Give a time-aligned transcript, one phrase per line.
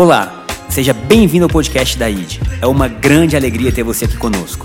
[0.00, 2.38] Olá, seja bem-vindo ao podcast da ID.
[2.62, 4.64] É uma grande alegria ter você aqui conosco.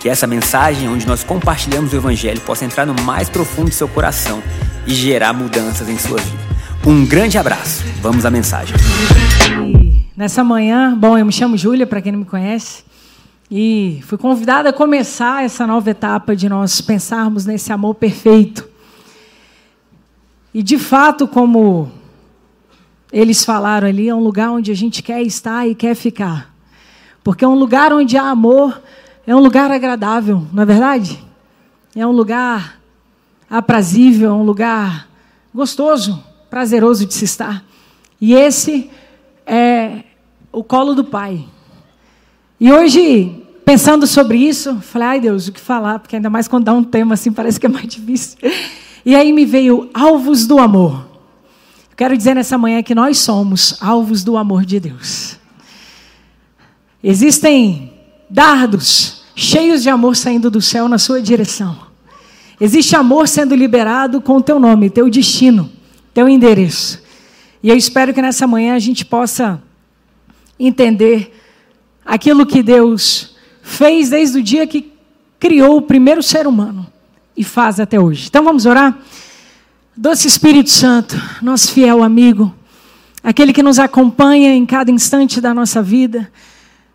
[0.00, 3.86] Que essa mensagem, onde nós compartilhamos o Evangelho, possa entrar no mais profundo do seu
[3.86, 4.42] coração
[4.86, 6.38] e gerar mudanças em sua vida.
[6.86, 7.84] Um grande abraço.
[8.00, 8.74] Vamos à mensagem.
[10.16, 12.82] Nessa manhã, bom, eu me chamo Júlia, para quem não me conhece,
[13.50, 18.66] e fui convidada a começar essa nova etapa de nós pensarmos nesse amor perfeito.
[20.54, 21.99] E de fato, como
[23.12, 26.54] eles falaram ali, é um lugar onde a gente quer estar e quer ficar.
[27.22, 28.80] Porque é um lugar onde há amor,
[29.26, 31.22] é um lugar agradável, não é verdade?
[31.94, 32.80] É um lugar
[33.48, 35.08] aprazível, é um lugar
[35.52, 37.64] gostoso, prazeroso de se estar.
[38.20, 38.90] E esse
[39.44, 40.04] é
[40.52, 41.44] o colo do Pai.
[42.60, 45.98] E hoje, pensando sobre isso, falei, ai Deus, o que falar?
[45.98, 48.38] Porque ainda mais quando dá um tema assim, parece que é mais difícil.
[49.04, 51.09] E aí me veio alvos do amor.
[52.00, 55.36] Quero dizer nessa manhã que nós somos alvos do amor de Deus.
[57.04, 57.92] Existem
[58.30, 61.76] dardos cheios de amor saindo do céu na sua direção.
[62.58, 65.70] Existe amor sendo liberado com o teu nome, teu destino,
[66.14, 67.02] teu endereço.
[67.62, 69.62] E eu espero que nessa manhã a gente possa
[70.58, 71.38] entender
[72.02, 74.90] aquilo que Deus fez desde o dia que
[75.38, 76.86] criou o primeiro ser humano
[77.36, 78.28] e faz até hoje.
[78.28, 78.98] Então vamos orar?
[80.02, 82.54] Doce Espírito Santo, nosso fiel amigo,
[83.22, 86.32] aquele que nos acompanha em cada instante da nossa vida.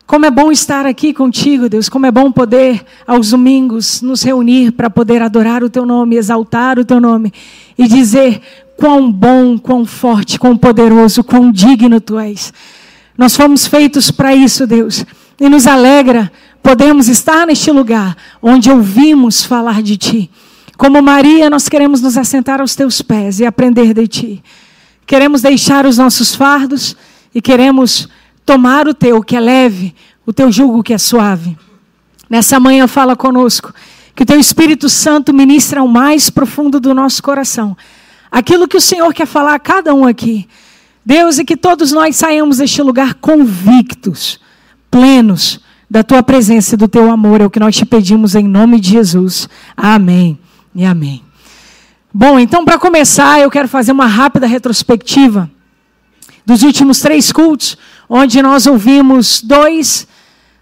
[0.04, 1.88] Como é bom estar aqui contigo, Deus.
[1.88, 6.80] Como é bom poder, aos domingos, nos reunir para poder adorar o Teu nome, exaltar
[6.80, 7.32] o Teu nome
[7.78, 8.42] e dizer
[8.76, 12.52] quão bom, quão forte, quão poderoso, quão digno Tu és.
[13.16, 15.06] Nós fomos feitos para isso, Deus.
[15.40, 20.30] E nos alegra podermos estar neste lugar onde ouvimos falar de Ti.
[20.76, 24.44] Como Maria, nós queremos nos assentar aos teus pés e aprender de ti.
[25.06, 26.96] Queremos deixar os nossos fardos
[27.34, 28.08] e queremos
[28.44, 29.94] tomar o teu, que é leve,
[30.26, 31.56] o teu jugo, que é suave.
[32.28, 33.72] Nessa manhã, fala conosco.
[34.14, 37.76] Que o teu Espírito Santo ministra ao mais profundo do nosso coração.
[38.30, 40.46] Aquilo que o Senhor quer falar a cada um aqui.
[41.04, 44.40] Deus, e que todos nós saímos deste lugar convictos,
[44.90, 47.40] plenos da tua presença e do teu amor.
[47.40, 49.48] É o que nós te pedimos em nome de Jesus.
[49.76, 50.38] Amém
[50.76, 51.22] e amém.
[52.12, 55.50] Bom, então para começar, eu quero fazer uma rápida retrospectiva
[56.44, 57.76] dos últimos três cultos,
[58.08, 60.06] onde nós ouvimos dois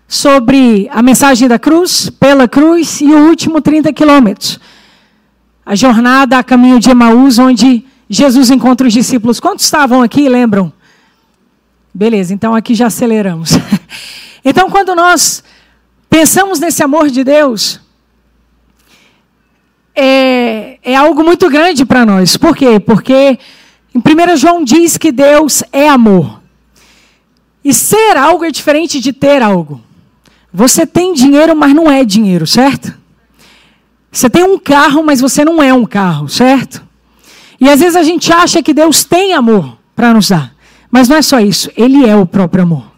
[0.06, 4.60] sobre a mensagem da cruz, pela cruz, e o último 30 quilômetros.
[5.66, 9.41] A jornada a caminho de Emaús, onde Jesus encontra os discípulos.
[9.41, 10.72] Quantos estavam aqui, lembram?
[11.92, 13.50] Beleza, então aqui já aceleramos.
[14.44, 15.42] então, quando nós
[16.08, 17.81] pensamos nesse amor de Deus,
[19.94, 22.37] é, é algo muito grande para nós.
[22.37, 22.81] Por quê?
[22.81, 23.38] Porque
[23.94, 26.41] em 1 João diz que Deus é amor.
[27.65, 29.81] E ser algo é diferente de ter algo.
[30.53, 32.94] Você tem dinheiro, mas não é dinheiro, certo?
[34.10, 36.82] Você tem um carro, mas você não é um carro, certo?
[37.61, 40.55] E às vezes a gente acha que Deus tem amor para nos dar.
[40.91, 42.93] Mas não é só isso, Ele é o próprio amor.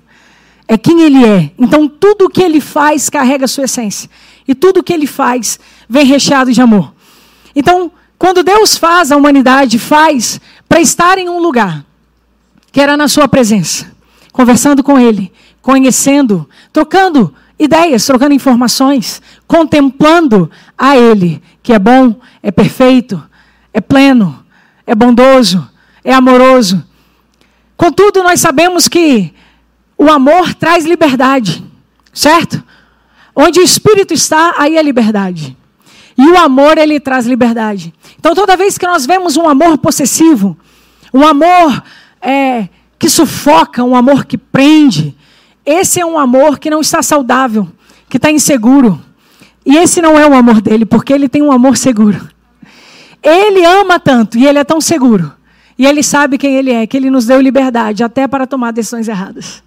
[0.69, 1.51] É quem Ele é.
[1.59, 4.11] Então tudo o que Ele faz carrega a sua essência.
[4.47, 5.59] E tudo o que Ele faz
[5.89, 6.93] vem recheado de amor.
[7.55, 11.85] Então, quando Deus faz, a humanidade faz para estar em um lugar
[12.73, 13.91] que era na sua presença,
[14.33, 15.33] conversando com Ele,
[15.63, 23.23] conhecendo, trocando ideias, trocando informações, contemplando a Ele, que é bom, é perfeito,
[23.73, 24.45] é pleno,
[24.87, 25.69] é bondoso,
[26.05, 26.85] é amoroso.
[27.77, 29.33] Contudo, nós sabemos que
[29.99, 31.65] o amor traz liberdade,
[32.13, 32.63] certo?
[33.35, 35.57] Onde o Espírito está, aí é liberdade.
[36.17, 37.93] E o amor, ele traz liberdade.
[38.19, 40.57] Então, toda vez que nós vemos um amor possessivo,
[41.13, 41.83] um amor
[42.21, 42.69] é,
[42.99, 45.15] que sufoca, um amor que prende,
[45.65, 47.69] esse é um amor que não está saudável,
[48.09, 49.03] que está inseguro.
[49.65, 52.29] E esse não é o amor dele, porque ele tem um amor seguro.
[53.23, 55.33] Ele ama tanto e ele é tão seguro.
[55.77, 59.09] E ele sabe quem ele é, que ele nos deu liberdade até para tomar decisões
[59.09, 59.63] erradas.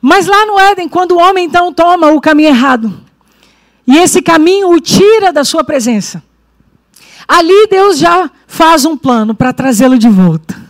[0.00, 3.00] Mas lá no Éden, quando o homem então toma o caminho errado,
[3.86, 6.22] e esse caminho o tira da sua presença.
[7.28, 10.64] Ali Deus já faz um plano para trazê-lo de volta.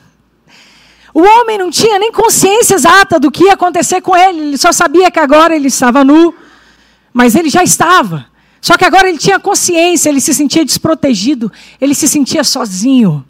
[1.13, 4.71] O homem não tinha nem consciência exata do que ia acontecer com ele, ele só
[4.71, 6.35] sabia que agora ele estava nu,
[7.13, 8.27] mas ele já estava.
[8.61, 13.25] Só que agora ele tinha consciência, ele se sentia desprotegido, ele se sentia sozinho.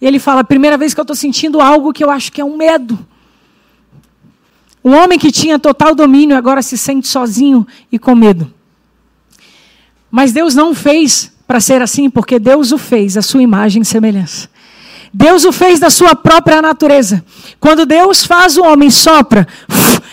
[0.00, 2.44] E ele fala: primeira vez que eu estou sentindo algo que eu acho que é
[2.44, 2.98] um medo.
[4.84, 8.52] Um homem que tinha total domínio agora se sente sozinho e com medo.
[10.10, 13.84] Mas Deus não fez para ser assim, porque Deus o fez, a sua imagem e
[13.84, 14.48] semelhança.
[15.12, 17.24] Deus o fez da sua própria natureza.
[17.58, 19.46] Quando Deus faz o homem, sopra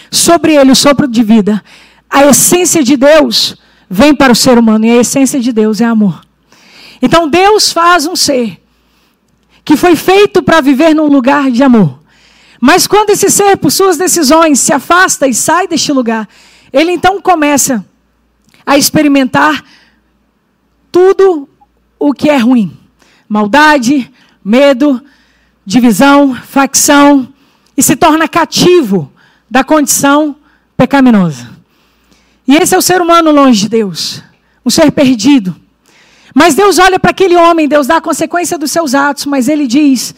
[0.09, 1.63] sobre ele o sopro de vida.
[2.09, 3.57] A essência de Deus
[3.89, 6.21] vem para o ser humano e a essência de Deus é amor.
[7.01, 8.61] Então Deus faz um ser
[9.63, 11.99] que foi feito para viver num lugar de amor.
[12.61, 16.27] Mas quando esse ser, por suas decisões, se afasta e sai deste lugar,
[16.71, 17.85] ele então começa
[18.65, 19.63] a experimentar
[20.95, 21.49] tudo
[21.99, 22.71] o que é ruim:
[23.27, 24.09] maldade,
[24.41, 25.03] medo,
[25.65, 27.27] divisão, facção,
[27.75, 29.11] e se torna cativo
[29.51, 30.37] da condição
[30.77, 31.49] pecaminosa.
[32.47, 34.23] E esse é o ser humano longe de Deus,
[34.65, 35.53] um ser perdido.
[36.33, 39.67] Mas Deus olha para aquele homem, Deus dá a consequência dos seus atos, mas ele
[39.67, 40.15] diz: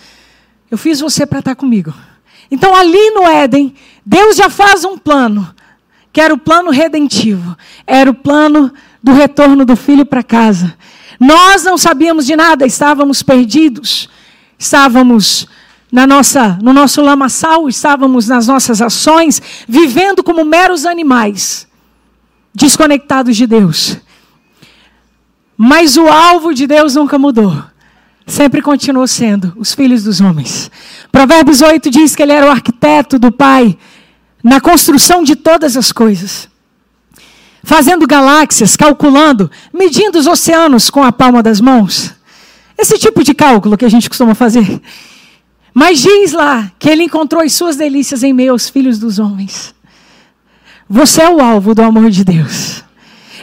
[0.70, 1.92] Eu fiz você para estar comigo.
[2.52, 3.74] Então, ali no Éden,
[4.06, 5.52] Deus já faz um plano,
[6.14, 7.58] que era o plano redentivo,
[7.88, 8.72] era o plano
[9.08, 10.76] do retorno do filho para casa.
[11.18, 14.10] Nós não sabíamos de nada, estávamos perdidos,
[14.60, 15.48] estávamos
[15.90, 21.66] na nossa, no nosso lamaçal, estávamos nas nossas ações, vivendo como meros animais,
[22.54, 23.98] desconectados de Deus.
[25.56, 27.64] Mas o alvo de Deus nunca mudou.
[28.28, 30.70] Sempre continuou sendo os filhos dos homens.
[31.14, 33.78] Provérbios 8 diz que ele era o arquiteto do Pai
[34.44, 36.50] na construção de todas as coisas.
[37.68, 42.14] Fazendo galáxias, calculando, medindo os oceanos com a palma das mãos.
[42.78, 44.82] Esse tipo de cálculo que a gente costuma fazer.
[45.74, 49.76] Mas diz lá que ele encontrou as suas delícias em meio aos filhos dos homens.
[50.90, 52.86] Você é o alvo do amor de Deus.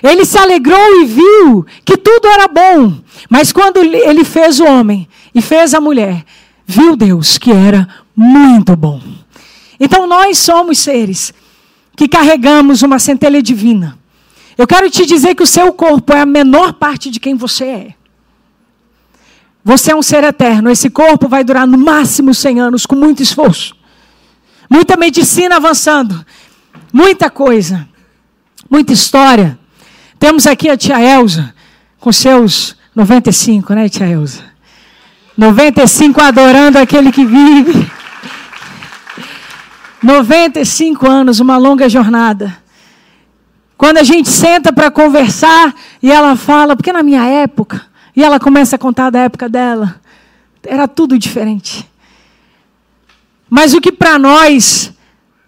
[0.03, 2.95] Ele se alegrou e viu que tudo era bom.
[3.29, 6.25] Mas quando ele fez o homem e fez a mulher,
[6.67, 7.87] viu Deus que era
[8.17, 9.03] muito bom.
[9.79, 11.35] Então nós somos seres
[11.95, 14.03] que carregamos uma centelha divina.
[14.57, 17.65] Eu quero te dizer que o seu corpo é a menor parte de quem você
[17.65, 17.95] é.
[19.65, 20.71] Você é um ser eterno.
[20.71, 23.75] Esse corpo vai durar no máximo 100 anos, com muito esforço.
[24.69, 26.25] Muita medicina avançando.
[26.93, 27.89] Muita coisa.
[28.71, 29.59] Muita história.
[30.19, 31.55] Temos aqui a tia Elza,
[31.99, 34.45] com seus 95, né, tia Elza?
[35.37, 37.91] 95 adorando aquele que vive.
[40.03, 42.64] 95 anos, uma longa jornada.
[43.77, 47.83] Quando a gente senta para conversar e ela fala, porque na minha época,
[48.15, 50.01] e ela começa a contar da época dela,
[50.63, 51.89] era tudo diferente.
[53.51, 54.93] Mas o que para nós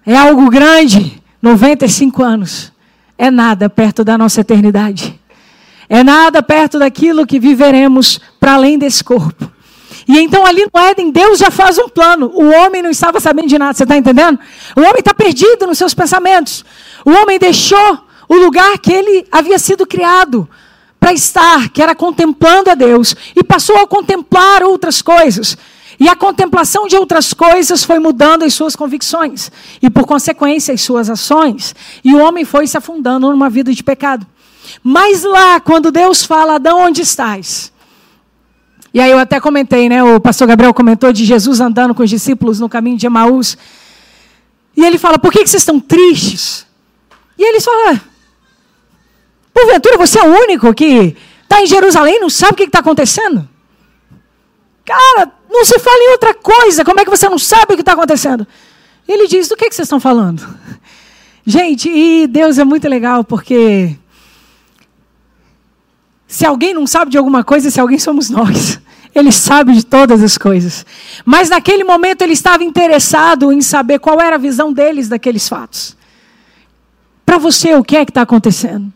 [0.05, 2.73] é algo grande, 95 anos,
[3.17, 5.19] é nada perto da nossa eternidade.
[5.89, 9.51] É nada perto daquilo que viveremos para além desse corpo.
[10.09, 12.31] E então ali no Éden, Deus já faz um plano.
[12.33, 14.39] O homem não estava sabendo de nada, você está entendendo?
[14.77, 16.65] O homem está perdido nos seus pensamentos.
[17.05, 20.49] O homem deixou o lugar que ele havia sido criado
[20.99, 25.57] para estar, que era contemplando a Deus, e passou a contemplar outras coisas.
[25.99, 29.51] E a contemplação de outras coisas foi mudando as suas convicções
[29.81, 31.75] e, por consequência, as suas ações.
[32.05, 34.27] E o homem foi se afundando numa vida de pecado.
[34.83, 37.73] Mas lá, quando Deus fala, Adão, onde estás?
[38.93, 40.03] E aí eu até comentei, né?
[40.03, 43.57] O pastor Gabriel comentou de Jesus andando com os discípulos no caminho de Emaús.
[44.77, 46.67] E ele fala, por que, que vocês estão tristes?
[47.39, 48.01] E eles falam,
[49.57, 52.81] porventura você é o único que está em Jerusalém e não sabe o que está
[52.81, 53.49] acontecendo?
[54.85, 56.85] Cara, não se fala em outra coisa.
[56.85, 58.47] Como é que você não sabe o que está acontecendo?
[59.09, 60.47] Ele diz: do que, que vocês estão falando?
[61.47, 63.97] Gente, e Deus é muito legal, porque
[66.27, 68.79] se alguém não sabe de alguma coisa, se alguém somos nós.
[69.15, 70.85] Ele sabe de todas as coisas.
[71.25, 75.97] Mas naquele momento ele estava interessado em saber qual era a visão deles daqueles fatos.
[77.25, 78.93] Para você, o que é que está acontecendo?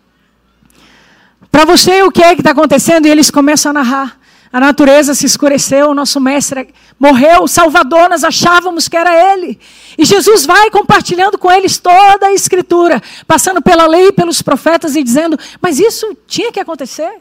[1.50, 3.06] Para você, o que é que está acontecendo?
[3.06, 4.20] E eles começam a narrar.
[4.52, 9.60] A natureza se escureceu, o nosso mestre morreu, o Salvador, nós achávamos que era ele.
[9.96, 14.96] E Jesus vai compartilhando com eles toda a Escritura, passando pela lei e pelos profetas
[14.96, 17.12] e dizendo: Mas isso tinha que acontecer.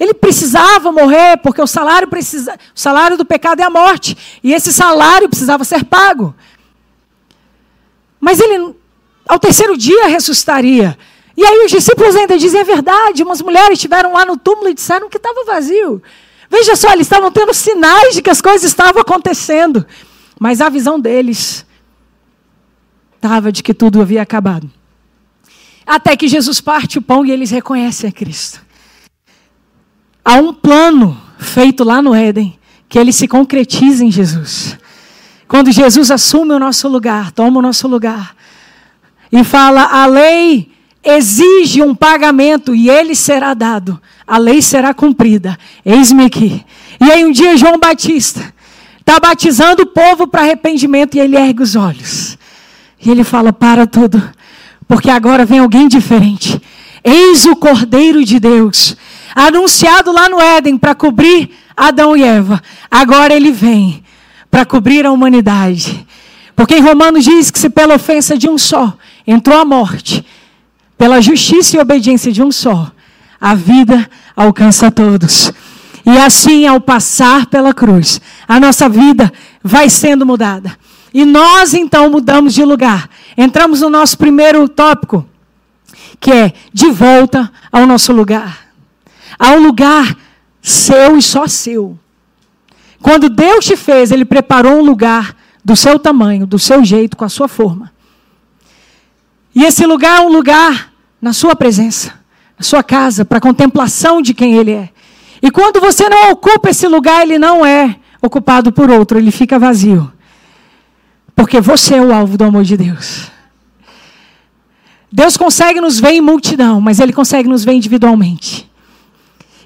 [0.00, 4.16] Ele precisava morrer, porque o salário, precisa, o salário do pecado é a morte.
[4.42, 6.34] E esse salário precisava ser pago.
[8.18, 8.74] Mas ele,
[9.28, 10.98] ao terceiro dia, ressuscitaria.
[11.36, 14.74] E aí os discípulos ainda dizem: É verdade, umas mulheres estiveram lá no túmulo e
[14.74, 16.02] disseram que estava vazio.
[16.50, 19.86] Veja só, eles estavam tendo sinais de que as coisas estavam acontecendo.
[20.38, 21.64] Mas a visão deles
[23.14, 24.70] estava de que tudo havia acabado.
[25.86, 28.60] Até que Jesus parte o pão e eles reconhecem a Cristo.
[30.24, 32.58] Há um plano feito lá no Éden
[32.88, 34.76] que ele se concretiza em Jesus.
[35.48, 38.34] Quando Jesus assume o nosso lugar, toma o nosso lugar
[39.30, 40.71] e fala: a lei
[41.04, 44.00] exige um pagamento e ele será dado.
[44.26, 45.58] A lei será cumprida.
[45.84, 46.64] Eis-me aqui.
[47.00, 48.54] E aí um dia João Batista,
[49.00, 52.38] está batizando o povo para arrependimento e ele ergue os olhos.
[53.04, 54.22] E ele fala: Para tudo,
[54.86, 56.60] porque agora vem alguém diferente.
[57.04, 58.96] Eis o Cordeiro de Deus,
[59.34, 62.62] anunciado lá no Éden para cobrir Adão e Eva.
[62.88, 64.04] Agora ele vem
[64.48, 66.06] para cobrir a humanidade.
[66.54, 70.24] Porque em Romanos diz que se pela ofensa de um só entrou a morte,
[71.02, 72.92] pela justiça e obediência de um só,
[73.40, 75.52] a vida alcança todos.
[76.06, 79.32] E assim, ao passar pela cruz, a nossa vida
[79.64, 80.78] vai sendo mudada.
[81.12, 83.10] E nós então mudamos de lugar.
[83.36, 85.26] Entramos no nosso primeiro tópico,
[86.20, 88.68] que é de volta ao nosso lugar.
[89.36, 90.16] Ao lugar
[90.62, 91.98] seu e só seu.
[93.02, 97.24] Quando Deus te fez, Ele preparou um lugar do seu tamanho, do seu jeito, com
[97.24, 97.90] a sua forma.
[99.52, 100.91] E esse lugar é um lugar
[101.22, 102.12] na sua presença,
[102.58, 104.90] na sua casa, para contemplação de quem Ele é.
[105.40, 109.58] E quando você não ocupa esse lugar, ele não é ocupado por outro, ele fica
[109.58, 110.12] vazio.
[111.34, 113.30] Porque você é o alvo do amor de Deus.
[115.10, 118.70] Deus consegue nos ver em multidão, mas Ele consegue nos ver individualmente.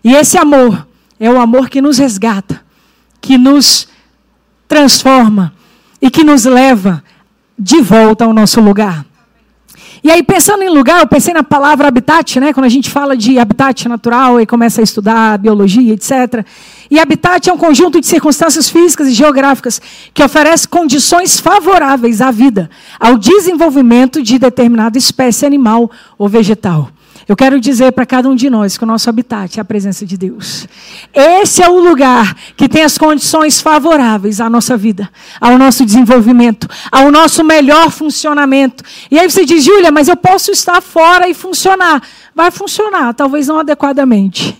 [0.03, 0.87] E esse amor
[1.21, 2.65] é o amor que nos resgata,
[3.21, 3.87] que nos
[4.67, 5.53] transforma
[6.01, 7.03] e que nos leva
[7.59, 9.05] de volta ao nosso lugar.
[10.07, 12.53] E aí, pensando em lugar, eu pensei na palavra habitat, né?
[12.53, 16.47] Quando a gente fala de habitat natural e começa a estudar biologia, etc.
[16.89, 19.83] E habitat é um conjunto de circunstâncias físicas e geográficas
[20.15, 22.71] que oferece condições favoráveis à vida,
[23.01, 26.89] ao desenvolvimento de determinada espécie animal ou vegetal.
[27.28, 30.06] Eu quero dizer para cada um de nós que o nosso habitat é a presença
[30.06, 30.68] de Deus.
[31.12, 36.68] Esse é o lugar que tem as condições favoráveis à nossa vida, ao nosso desenvolvimento,
[36.92, 38.85] ao nosso melhor funcionamento.
[39.11, 42.00] E aí você diz, Júlia, mas eu posso estar fora e funcionar.
[42.33, 44.56] Vai funcionar, talvez não adequadamente.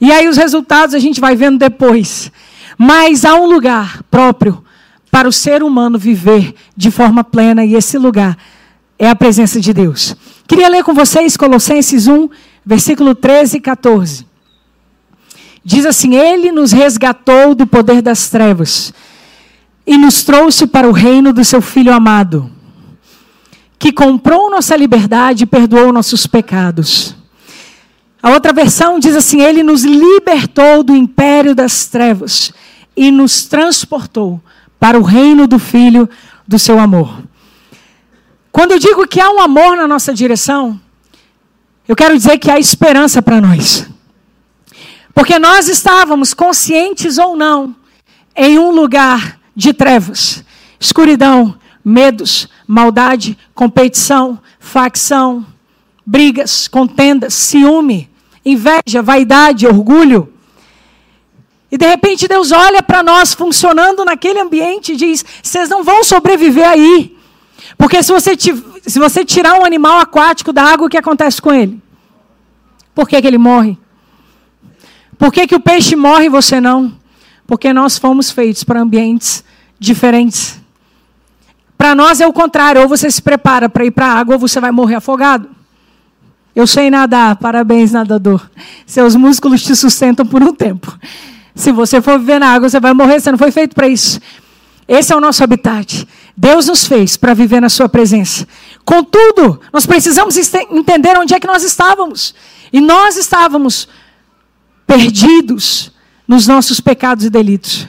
[0.00, 2.32] E aí os resultados a gente vai vendo depois.
[2.76, 4.64] Mas há um lugar próprio
[5.08, 8.36] para o ser humano viver de forma plena, e esse lugar
[8.98, 10.16] é a presença de Deus.
[10.52, 12.28] Queria ler com vocês Colossenses 1,
[12.62, 14.26] versículo 13 e 14.
[15.64, 18.92] Diz assim: Ele nos resgatou do poder das trevas
[19.86, 22.50] e nos trouxe para o reino do seu Filho amado,
[23.78, 27.16] que comprou nossa liberdade e perdoou nossos pecados.
[28.22, 32.52] A outra versão diz assim: Ele nos libertou do império das trevas
[32.94, 34.38] e nos transportou
[34.78, 36.06] para o reino do Filho
[36.46, 37.31] do seu amor.
[38.52, 40.78] Quando eu digo que há um amor na nossa direção,
[41.88, 43.88] eu quero dizer que há esperança para nós.
[45.14, 47.74] Porque nós estávamos, conscientes ou não,
[48.36, 50.44] em um lugar de trevas,
[50.78, 55.46] escuridão, medos, maldade, competição, facção,
[56.04, 58.10] brigas, contendas, ciúme,
[58.44, 60.32] inveja, vaidade, orgulho.
[61.70, 66.04] E de repente Deus olha para nós funcionando naquele ambiente e diz: vocês não vão
[66.04, 67.16] sobreviver aí.
[67.82, 71.52] Porque se você, se você tirar um animal aquático da água, o que acontece com
[71.52, 71.82] ele?
[72.94, 73.76] Por que, que ele morre?
[75.18, 76.96] Por que, que o peixe morre e você não?
[77.44, 79.42] Porque nós fomos feitos para ambientes
[79.80, 80.60] diferentes.
[81.76, 84.38] Para nós é o contrário, ou você se prepara para ir para a água, ou
[84.38, 85.50] você vai morrer afogado.
[86.54, 88.48] Eu sei nadar, parabéns, nadador.
[88.86, 90.96] Seus músculos te sustentam por um tempo.
[91.52, 94.20] Se você for viver na água, você vai morrer, você não foi feito para isso.
[94.86, 96.06] Esse é o nosso habitat.
[96.36, 98.46] Deus nos fez para viver na Sua presença.
[98.84, 102.34] Contudo, nós precisamos entender onde é que nós estávamos.
[102.72, 103.88] E nós estávamos
[104.86, 105.92] perdidos
[106.26, 107.86] nos nossos pecados e delitos.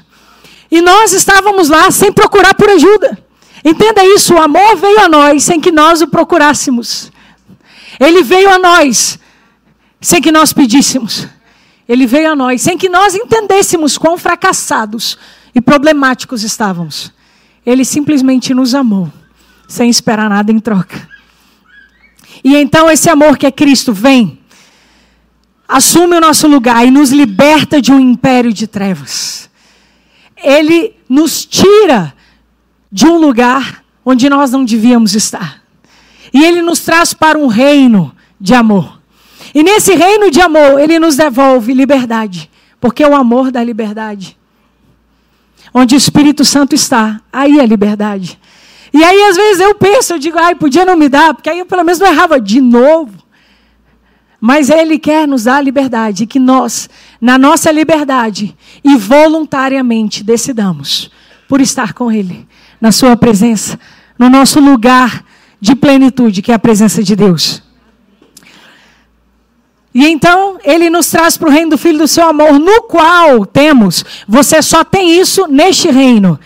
[0.70, 3.18] E nós estávamos lá sem procurar por ajuda.
[3.64, 7.12] Entenda isso: o amor veio a nós sem que nós o procurássemos.
[8.00, 9.20] Ele veio a nós
[10.02, 11.28] sem que nós pedíssemos.
[11.88, 15.18] Ele veio a nós sem que nós entendêssemos quão fracassados
[15.54, 17.14] e problemáticos estávamos.
[17.66, 19.12] Ele simplesmente nos amou,
[19.68, 21.08] sem esperar nada em troca.
[22.44, 24.40] E então esse amor que é Cristo vem,
[25.68, 29.50] assume o nosso lugar e nos liberta de um império de trevas.
[30.36, 32.14] Ele nos tira
[32.92, 35.64] de um lugar onde nós não devíamos estar.
[36.34, 39.00] E ele nos traz para um reino de amor.
[39.54, 42.50] E nesse reino de amor, ele nos devolve liberdade,
[42.82, 44.38] porque o amor dá liberdade.
[45.72, 48.40] Onde o Espírito Santo está, aí é liberdade.
[48.94, 51.60] E aí, às vezes, eu penso, eu digo, ai, podia não me dar, porque aí
[51.60, 53.12] eu pelo menos não errava de novo.
[54.40, 56.90] Mas Ele quer nos dar liberdade, e que nós,
[57.20, 61.10] na nossa liberdade e voluntariamente, decidamos
[61.48, 62.48] por estar com Ele,
[62.80, 63.80] na Sua presença,
[64.20, 65.24] no nosso lugar
[65.60, 67.64] de plenitude, que é a presença de Deus.
[69.94, 73.46] E então ele nos traz para o reino do Filho do seu amor, no qual
[73.46, 76.40] temos, você só tem isso neste reino.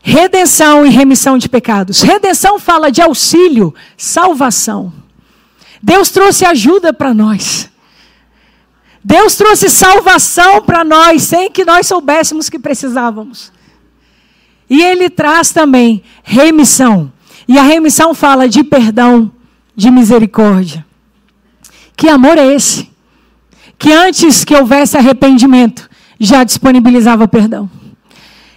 [0.00, 2.02] Redenção e remissão de pecados.
[2.02, 4.92] Redenção fala de auxílio, salvação.
[5.82, 7.70] Deus trouxe ajuda para nós.
[9.02, 13.52] Deus trouxe salvação para nós, sem que nós soubéssemos que precisávamos.
[14.70, 17.12] E Ele traz também remissão.
[17.46, 19.30] E a remissão fala de perdão,
[19.76, 20.84] de misericórdia.
[21.96, 22.90] Que amor é esse?
[23.78, 27.70] Que antes que houvesse arrependimento, já disponibilizava perdão.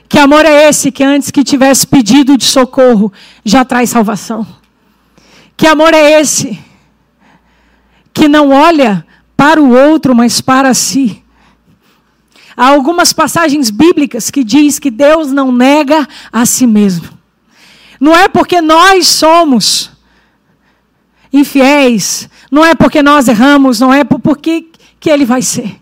[0.10, 3.12] Que amor é esse que antes que tivesse pedido de socorro,
[3.44, 4.48] já traz salvação?
[5.56, 6.60] Que amor é esse
[8.14, 11.24] que não olha para o outro, mas para si?
[12.56, 17.10] Há algumas passagens bíblicas que diz que Deus não nega a si mesmo.
[18.00, 19.92] Não é porque nós somos
[21.32, 24.68] infiéis, não é porque nós erramos, não é porque
[25.00, 25.80] que ele vai ser.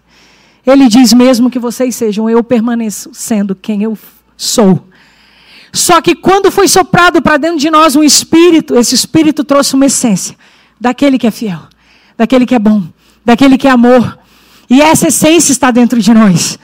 [0.66, 3.98] Ele diz mesmo que vocês sejam, eu permaneço sendo quem eu
[4.36, 4.88] sou.
[5.72, 9.86] Só que quando foi soprado para dentro de nós um espírito, esse espírito trouxe uma
[9.86, 10.36] essência
[10.80, 11.60] daquele que é fiel,
[12.18, 12.84] daquele que é bom,
[13.24, 14.18] daquele que é amor.
[14.70, 16.58] E essa essência está dentro de nós.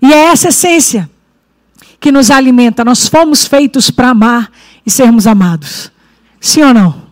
[0.00, 1.10] E é essa essência
[1.98, 2.84] que nos alimenta.
[2.84, 4.50] Nós fomos feitos para amar
[4.86, 5.90] e sermos amados.
[6.40, 7.09] Sim ou não?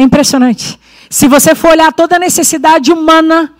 [0.00, 0.80] É impressionante.
[1.10, 3.52] Se você for olhar toda a necessidade humana,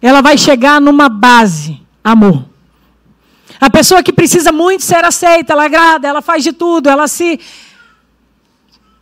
[0.00, 2.44] ela vai chegar numa base: amor.
[3.60, 7.40] A pessoa que precisa muito ser aceita, ela agrada, ela faz de tudo, ela se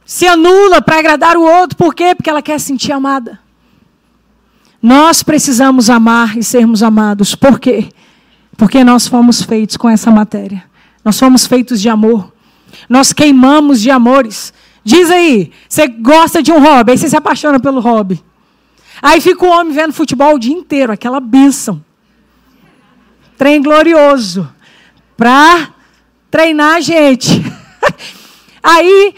[0.07, 2.15] se anula para agradar o outro, por quê?
[2.15, 3.39] Porque ela quer se sentir amada.
[4.83, 7.35] Nós precisamos amar e sermos amados.
[7.35, 7.91] Por quê?
[8.57, 10.65] Porque nós fomos feitos com essa matéria.
[11.05, 12.33] Nós fomos feitos de amor.
[12.89, 14.55] Nós queimamos de amores.
[14.85, 18.23] Diz aí, você gosta de um hobby, aí você se apaixona pelo hobby.
[19.03, 21.83] Aí fica o homem vendo futebol o dia inteiro, aquela bênção.
[23.37, 24.49] Trem glorioso.
[25.17, 25.71] Para
[26.31, 27.43] treinar a gente.
[28.63, 29.15] aí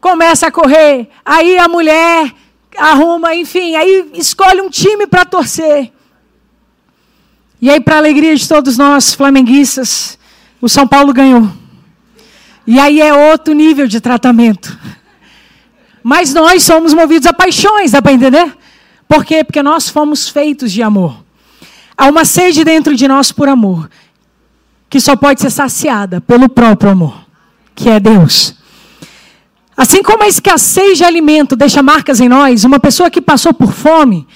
[0.00, 1.08] começa a correr.
[1.24, 2.32] Aí a mulher
[2.76, 5.92] arruma, enfim, aí escolhe um time para torcer.
[7.60, 10.18] E aí, para alegria de todos nós, flamenguistas,
[10.60, 11.48] o São Paulo ganhou.
[12.66, 14.76] E aí é outro nível de tratamento.
[16.02, 18.56] Mas nós somos movidos a paixões, dá para entender?
[19.06, 19.44] Por quê?
[19.44, 21.22] Porque nós fomos feitos de amor.
[21.96, 23.88] Há uma sede dentro de nós por amor,
[24.88, 27.26] que só pode ser saciada pelo próprio amor,
[27.74, 28.56] que é Deus.
[29.76, 33.72] Assim como a escassez de alimento deixa marcas em nós, uma pessoa que passou por
[33.72, 34.26] fome,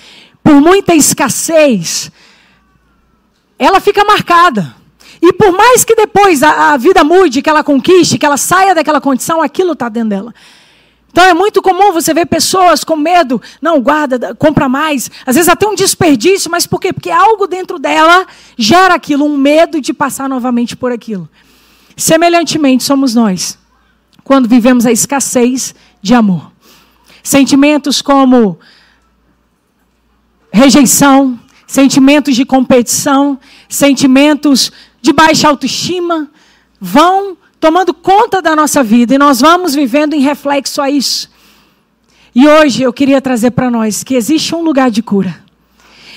[0.42, 2.10] por muita escassez,
[3.58, 4.74] ela fica marcada.
[5.20, 8.74] E por mais que depois a, a vida mude, que ela conquiste, que ela saia
[8.74, 10.34] daquela condição, aquilo está dentro dela.
[11.16, 15.48] Então é muito comum você ver pessoas com medo, não, guarda, compra mais, às vezes
[15.48, 16.92] até um desperdício, mas por quê?
[16.92, 21.26] Porque algo dentro dela gera aquilo, um medo de passar novamente por aquilo.
[21.96, 23.58] Semelhantemente somos nós,
[24.24, 26.52] quando vivemos a escassez de amor.
[27.22, 28.58] Sentimentos como
[30.52, 36.30] rejeição, sentimentos de competição, sentimentos de baixa autoestima,
[36.78, 41.30] vão tomando conta da nossa vida e nós vamos vivendo em reflexo a isso.
[42.34, 45.42] E hoje eu queria trazer para nós que existe um lugar de cura.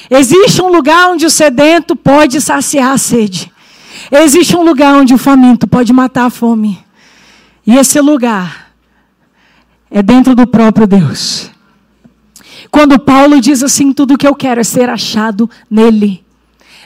[0.10, 3.52] Existe um lugar onde o sedento pode saciar a sede.
[4.12, 6.84] Existe um lugar onde o faminto pode matar a fome.
[7.66, 8.72] E esse lugar
[9.92, 11.52] é dentro do próprio Deus.
[12.72, 16.24] Quando Paulo diz assim: tudo que eu quero é ser achado nele.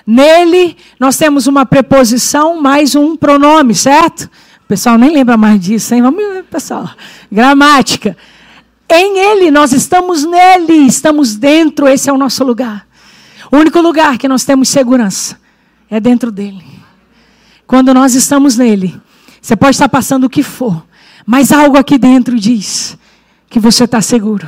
[0.05, 4.29] Nele, nós temos uma preposição mais um pronome, certo?
[4.63, 6.01] O pessoal nem lembra mais disso, hein?
[6.01, 6.89] Vamos, pessoal.
[7.31, 8.17] Gramática.
[8.89, 12.85] Em Ele, nós estamos nele, estamos dentro, esse é o nosso lugar.
[13.51, 15.39] O único lugar que nós temos segurança
[15.89, 16.63] é dentro dele.
[17.65, 18.99] Quando nós estamos nele,
[19.41, 20.85] você pode estar passando o que for,
[21.25, 22.97] mas algo aqui dentro diz
[23.49, 24.47] que você está seguro.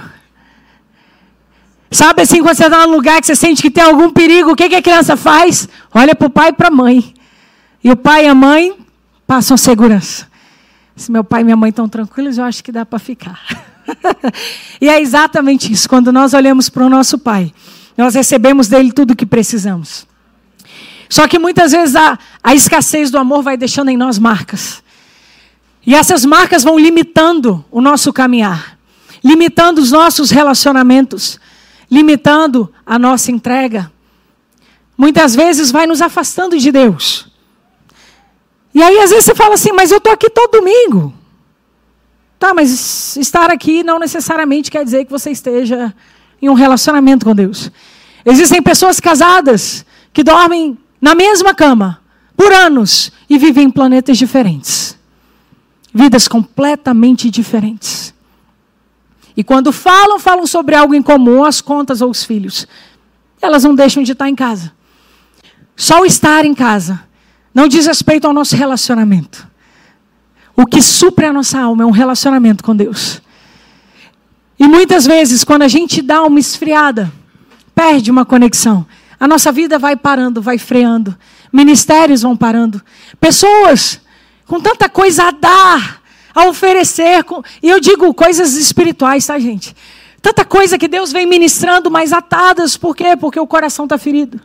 [1.91, 4.55] Sabe assim, quando você está num lugar que você sente que tem algum perigo, o
[4.55, 5.69] que, que a criança faz?
[5.93, 7.13] Olha para o pai e para a mãe.
[7.83, 8.75] E o pai e a mãe
[9.27, 10.27] passam segurança.
[10.95, 13.39] Se meu pai e minha mãe estão tranquilos, eu acho que dá para ficar.
[14.81, 15.87] e é exatamente isso.
[15.87, 17.53] Quando nós olhamos para o nosso pai,
[17.97, 20.07] nós recebemos dele tudo o que precisamos.
[21.09, 24.83] Só que muitas vezes a, a escassez do amor vai deixando em nós marcas.
[25.85, 28.77] E essas marcas vão limitando o nosso caminhar,
[29.23, 31.39] limitando os nossos relacionamentos,
[31.89, 33.91] limitando a nossa entrega.
[34.97, 37.27] Muitas vezes vai nos afastando de Deus.
[38.73, 41.13] E aí, às vezes, você fala assim, mas eu estou aqui todo domingo.
[42.37, 45.93] Tá, mas estar aqui não necessariamente quer dizer que você esteja
[46.41, 47.71] em um relacionamento com Deus.
[48.25, 52.01] Existem pessoas casadas que dormem na mesma cama
[52.35, 54.97] por anos e vivem em planetas diferentes.
[55.93, 58.14] Vidas completamente diferentes.
[59.35, 62.67] E quando falam, falam sobre algo em comum, as contas ou os filhos.
[63.41, 64.71] Elas não deixam de estar em casa.
[65.75, 67.03] Só o estar em casa
[67.53, 69.47] não diz respeito ao nosso relacionamento.
[70.55, 73.21] O que supre a nossa alma é um relacionamento com Deus.
[74.57, 77.11] E muitas vezes, quando a gente dá uma esfriada,
[77.73, 78.85] perde uma conexão,
[79.19, 81.15] a nossa vida vai parando, vai freando,
[81.51, 82.81] ministérios vão parando,
[83.19, 83.99] pessoas
[84.45, 86.01] com tanta coisa a dar,
[86.35, 89.73] a oferecer, com, e eu digo coisas espirituais, tá, gente?
[90.21, 93.15] Tanta coisa que Deus vem ministrando, mas atadas, por quê?
[93.15, 94.41] Porque o coração está ferido.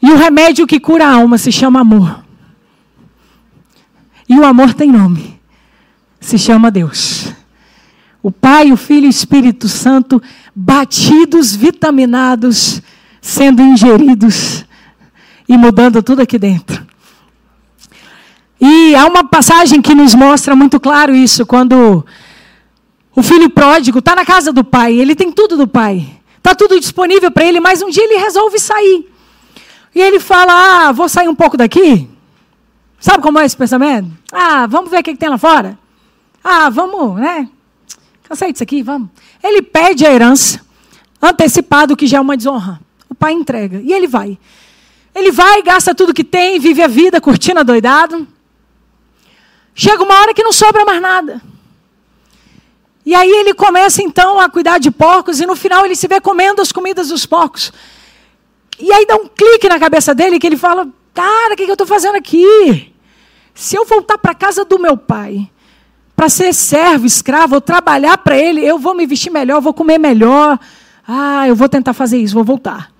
[0.00, 2.24] E o remédio que cura a alma se chama amor.
[4.28, 5.40] E o amor tem nome.
[6.20, 7.32] Se chama Deus.
[8.22, 10.22] O Pai, o Filho e o Espírito Santo
[10.54, 12.82] batidos, vitaminados,
[13.20, 14.64] sendo ingeridos
[15.48, 16.87] e mudando tudo aqui dentro.
[18.60, 22.04] E há uma passagem que nos mostra muito claro isso, quando
[23.14, 26.78] o filho pródigo está na casa do pai, ele tem tudo do pai, está tudo
[26.78, 29.08] disponível para ele, mas um dia ele resolve sair.
[29.94, 30.52] E ele fala:
[30.88, 32.08] Ah, vou sair um pouco daqui.
[33.00, 34.10] Sabe como é esse pensamento?
[34.32, 35.78] Ah, vamos ver o que, tem lá fora.
[36.42, 37.48] Ah, vamos, né?
[38.24, 39.08] Cansei disso aqui, vamos.
[39.42, 40.60] Ele pede a herança,
[41.22, 42.80] antecipado, que já é uma desonra.
[43.08, 43.80] O pai entrega.
[43.82, 44.38] E ele vai.
[45.14, 48.26] Ele vai, gasta tudo que tem, vive a vida, curtindo a doidado.
[49.80, 51.40] Chega uma hora que não sobra mais nada.
[53.06, 56.20] E aí ele começa então a cuidar de porcos, e no final ele se vê
[56.20, 57.72] comendo as comidas dos porcos.
[58.76, 61.74] E aí dá um clique na cabeça dele que ele fala: Cara, o que, eu
[61.74, 62.92] estou fazendo aqui?
[63.54, 65.48] Se eu voltar para casa do meu pai,
[66.16, 69.98] para ser servo, escravo, ou trabalhar para ele, eu vou me vestir melhor, vou comer
[69.98, 70.58] melhor.
[71.06, 72.90] Ah, eu vou tentar fazer isso, vou voltar.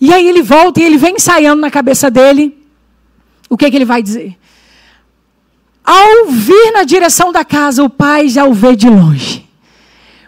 [0.00, 2.58] E aí ele volta e ele vem ensaiando na cabeça dele
[3.50, 4.39] o que, que ele vai dizer.
[5.84, 9.48] Ao vir na direção da casa, o pai já o vê de longe.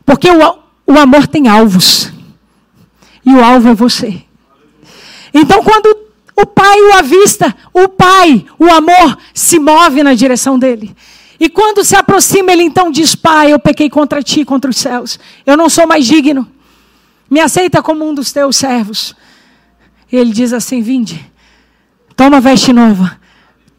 [0.04, 2.12] Porque o, o amor tem alvos.
[3.24, 4.22] E o alvo é você.
[5.32, 5.96] Então, quando
[6.36, 10.94] o pai o avista, o pai, o amor, se move na direção dele.
[11.38, 15.18] E quando se aproxima, ele então diz: Pai, eu pequei contra ti, contra os céus.
[15.44, 16.46] Eu não sou mais digno.
[17.28, 19.14] Me aceita como um dos teus servos.
[20.10, 21.24] E ele diz assim: Vinde,
[22.14, 23.18] toma veste nova,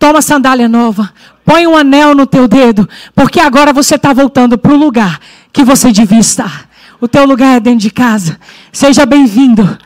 [0.04, 1.14] toma sandália nova,
[1.46, 5.18] põe um anel no teu dedo, porque agora você está voltando para o lugar
[5.54, 6.70] que você devia estar.
[7.00, 8.38] O teu lugar é dentro de casa.
[8.70, 9.78] Seja bem-vindo.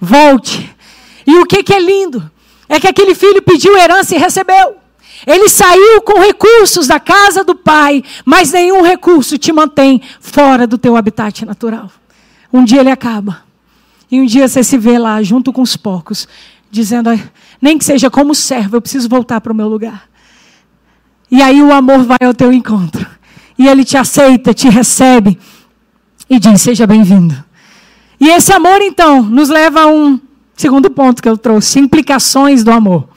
[0.00, 0.74] Volte.
[1.26, 2.30] E o que, que é lindo?
[2.66, 4.76] É que aquele filho pediu herança e recebeu.
[5.26, 10.78] Ele saiu com recursos da casa do pai, mas nenhum recurso te mantém fora do
[10.78, 11.90] teu habitat natural.
[12.50, 13.44] Um dia ele acaba.
[14.10, 16.26] E um dia você se vê lá junto com os porcos,
[16.70, 17.10] dizendo:
[17.60, 20.08] nem que seja como servo, eu preciso voltar para o meu lugar.
[21.30, 23.06] E aí o amor vai ao teu encontro.
[23.58, 25.38] E ele te aceita, te recebe
[26.28, 27.44] e diz: seja bem-vindo.
[28.20, 30.20] E esse amor, então, nos leva a um
[30.56, 33.08] segundo ponto que eu trouxe: implicações do amor.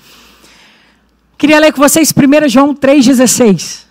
[1.37, 3.85] Queria ler com vocês 1 João 3,16.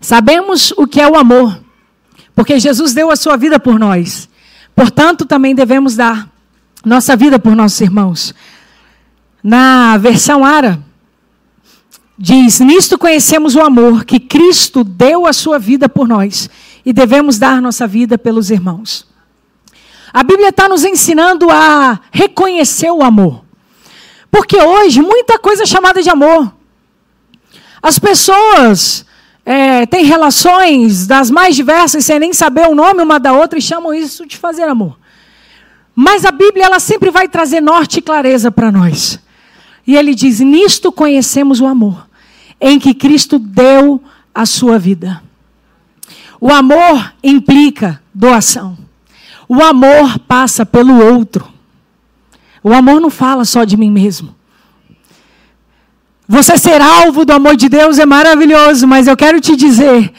[0.00, 1.60] Sabemos o que é o amor,
[2.34, 4.28] porque Jesus deu a sua vida por nós.
[4.76, 6.28] Portanto, também devemos dar
[6.84, 8.34] nossa vida por nossos irmãos.
[9.42, 10.78] Na versão Ara,
[12.18, 16.50] diz: Nisto conhecemos o amor que Cristo deu a sua vida por nós
[16.84, 19.06] e devemos dar nossa vida pelos irmãos.
[20.12, 23.44] A Bíblia está nos ensinando a reconhecer o amor.
[24.30, 26.52] Porque hoje, muita coisa é chamada de amor.
[27.82, 29.06] As pessoas
[29.48, 33.62] é, têm relações das mais diversas, sem nem saber o nome uma da outra, e
[33.62, 34.98] chamam isso de fazer amor.
[35.94, 39.18] Mas a Bíblia, ela sempre vai trazer norte e clareza para nós.
[39.86, 42.08] E ele diz: Nisto conhecemos o amor,
[42.60, 44.02] em que Cristo deu
[44.34, 45.22] a sua vida.
[46.38, 48.76] O amor implica doação.
[49.48, 51.48] O amor passa pelo outro.
[52.62, 54.35] O amor não fala só de mim mesmo.
[56.28, 60.12] Você ser alvo do amor de Deus é maravilhoso, mas eu quero te dizer,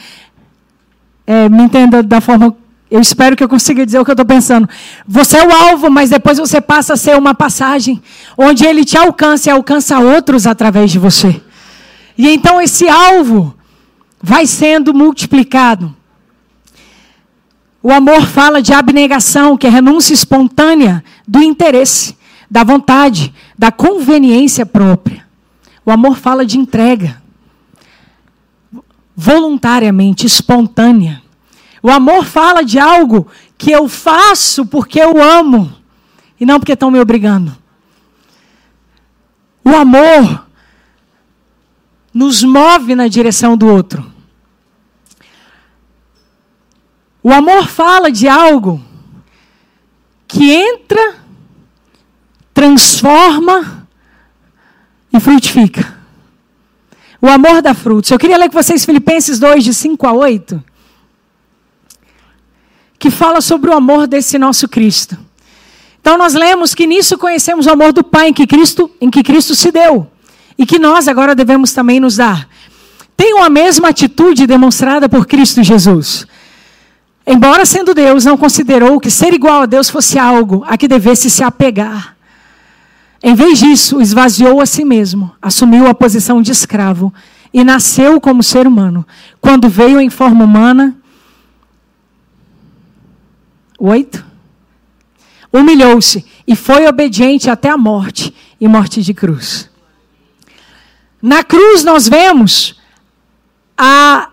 [1.25, 2.55] é, me entenda da forma,
[2.89, 4.69] eu espero que eu consiga dizer o que eu estou pensando.
[5.05, 8.01] Você é o alvo, mas depois você passa a ser uma passagem,
[8.37, 11.41] onde ele te alcança e alcança outros através de você.
[12.17, 13.53] E então esse alvo
[14.21, 15.93] vai sendo multiplicado.
[17.83, 22.15] O amor fala de abnegação, que é renúncia espontânea do interesse
[22.49, 25.26] da vontade, da conveniência própria.
[25.87, 27.23] O amor fala de entrega.
[29.15, 31.23] voluntariamente, espontânea.
[31.81, 33.25] O amor fala de algo
[33.57, 35.73] que eu faço porque eu amo
[36.37, 37.57] e não porque estão me obrigando.
[39.63, 40.45] O amor
[42.13, 44.05] nos move na direção do outro.
[47.23, 48.83] O amor fala de algo
[50.27, 51.15] que entra,
[52.53, 53.76] transforma
[55.17, 55.95] e frutifica.
[57.21, 58.11] O amor dá frutos.
[58.11, 60.63] Eu queria ler com vocês Filipenses 2, de 5 a 8,
[62.99, 65.17] que fala sobre o amor desse nosso Cristo.
[65.99, 69.23] Então nós lemos que nisso conhecemos o amor do Pai em que Cristo, em que
[69.23, 70.07] Cristo se deu
[70.57, 72.47] e que nós agora devemos também nos dar.
[73.15, 76.25] Tenham a mesma atitude demonstrada por Cristo Jesus.
[77.25, 81.29] Embora sendo Deus, não considerou que ser igual a Deus fosse algo a que devesse
[81.29, 82.16] se apegar.
[83.21, 87.13] Em vez disso, esvaziou a si mesmo, assumiu a posição de escravo
[87.53, 89.05] e nasceu como ser humano.
[89.41, 90.95] Quando veio em forma humana,
[93.79, 94.25] oito,
[95.51, 99.69] humilhou-se e foi obediente até a morte e morte de cruz.
[101.21, 102.79] Na cruz nós vemos
[103.77, 104.29] a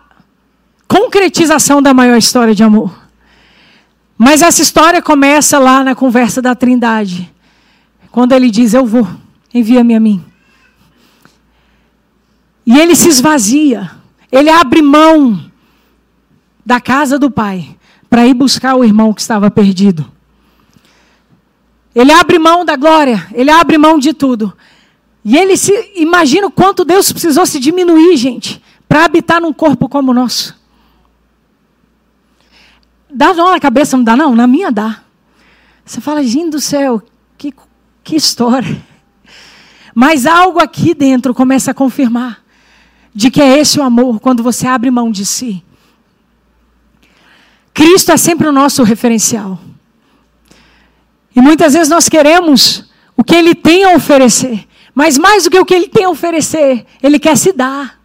[0.87, 3.05] concretização da maior história de amor.
[4.17, 7.33] Mas essa história começa lá na conversa da Trindade,
[8.15, 9.05] quando ele diz: Eu vou,
[9.53, 10.23] envia-me a mim.
[12.65, 13.91] E ele se esvazia,
[14.31, 15.51] ele abre mão
[16.65, 17.75] da casa do pai
[18.09, 20.09] para ir buscar o irmão que estava perdido.
[21.93, 24.55] Ele abre mão da glória, ele abre mão de tudo.
[25.21, 29.89] E ele se imagina o quanto Deus precisou se diminuir, gente, para habitar num corpo
[29.89, 30.57] como o nosso.
[33.13, 34.33] Dá nó na cabeça, não dá não?
[34.33, 35.01] Na minha dá.
[35.83, 37.03] Você fala, gente do céu,
[37.37, 37.53] que,
[38.05, 38.81] que história.
[39.93, 42.41] Mas algo aqui dentro começa a confirmar
[43.13, 45.63] de que é esse o amor quando você abre mão de si.
[47.73, 49.59] Cristo é sempre o nosso referencial.
[51.35, 52.85] E muitas vezes nós queremos
[53.17, 54.67] o que Ele tem a oferecer.
[54.93, 57.99] Mas mais do que o que Ele tem a oferecer, Ele quer se dar.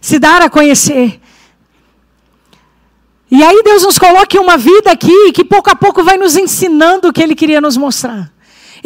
[0.00, 1.20] Se dar a conhecer.
[3.30, 6.36] E aí Deus nos coloca em uma vida aqui que pouco a pouco vai nos
[6.36, 8.35] ensinando o que Ele queria nos mostrar.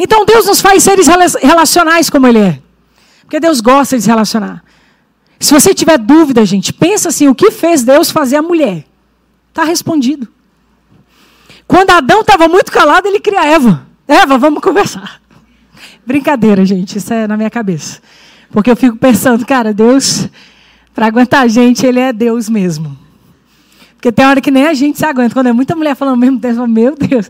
[0.03, 1.05] Então Deus nos faz seres
[1.43, 2.59] relacionais como Ele é.
[3.21, 4.63] Porque Deus gosta de se relacionar.
[5.39, 8.83] Se você tiver dúvida, gente, pensa assim: o que fez Deus fazer a mulher?
[9.49, 10.27] Está respondido.
[11.67, 13.85] Quando Adão estava muito calado, ele cria Eva.
[14.07, 15.21] Eva, vamos conversar.
[16.03, 18.01] Brincadeira, gente, isso é na minha cabeça.
[18.49, 20.27] Porque eu fico pensando, cara, Deus,
[20.95, 22.97] para aguentar a gente, Ele é Deus mesmo.
[23.93, 25.35] Porque tem hora que nem a gente se aguenta.
[25.35, 27.29] Quando é muita mulher falando ao mesmo tempo, meu Deus.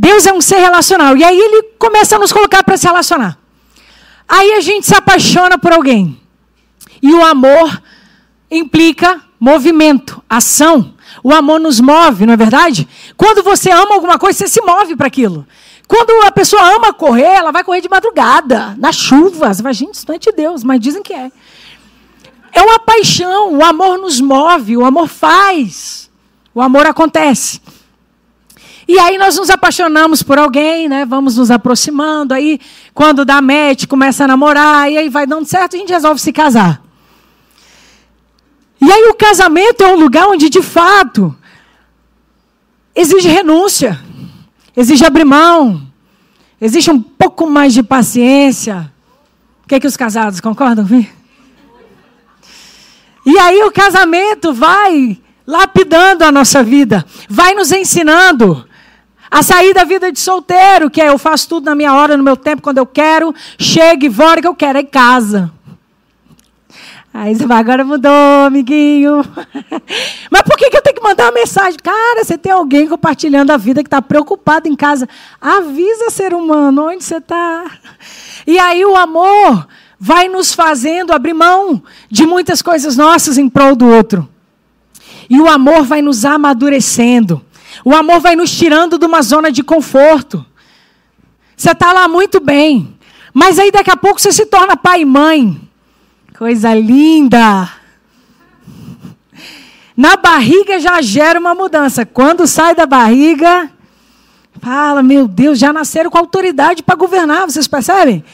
[0.00, 1.16] Deus é um ser relacional.
[1.16, 3.36] E aí ele começa a nos colocar para se relacionar.
[4.28, 6.16] Aí a gente se apaixona por alguém.
[7.02, 7.82] E o amor
[8.48, 10.94] implica movimento, ação.
[11.20, 12.86] O amor nos move, não é verdade?
[13.16, 15.44] Quando você ama alguma coisa, você se move para aquilo.
[15.88, 19.52] Quando a pessoa ama correr, ela vai correr de madrugada, na chuva.
[19.52, 21.32] Você vai, gente, isso não é de Deus, mas dizem que é.
[22.52, 26.08] É uma paixão, o amor nos move, o amor faz,
[26.54, 27.60] o amor acontece.
[28.88, 31.04] E aí nós nos apaixonamos por alguém, né?
[31.04, 32.58] Vamos nos aproximando, aí
[32.94, 36.32] quando dá match, começa a namorar, e aí vai dando certo, a gente resolve se
[36.32, 36.82] casar.
[38.80, 41.36] E aí o casamento é um lugar onde, de fato,
[42.94, 44.00] exige renúncia,
[44.74, 45.82] exige abrir mão,
[46.58, 48.90] existe um pouco mais de paciência.
[49.64, 51.10] O que, é que os casados concordam comigo?
[53.26, 58.66] E aí o casamento vai lapidando a nossa vida, vai nos ensinando
[59.30, 62.22] a sair da vida de solteiro, que é eu faço tudo na minha hora, no
[62.22, 65.52] meu tempo, quando eu quero, chego e vou que eu quero, é em casa.
[67.12, 69.24] Aí você vai, agora mudou, amiguinho.
[70.30, 71.78] Mas por que, que eu tenho que mandar uma mensagem?
[71.82, 75.08] Cara, você tem alguém compartilhando a vida que está preocupado em casa.
[75.40, 77.64] Avisa, ser humano, onde você está.
[78.46, 79.66] E aí o amor
[79.98, 84.28] vai nos fazendo abrir mão de muitas coisas nossas em prol do outro.
[85.28, 87.42] E o amor vai nos amadurecendo.
[87.84, 90.44] O amor vai nos tirando de uma zona de conforto.
[91.56, 92.96] Você está lá muito bem,
[93.32, 95.60] mas aí daqui a pouco você se torna pai e mãe.
[96.36, 97.68] Coisa linda!
[99.96, 102.06] Na barriga já gera uma mudança.
[102.06, 103.68] Quando sai da barriga,
[104.60, 108.24] fala, meu Deus, já nasceram com autoridade para governar, vocês percebem?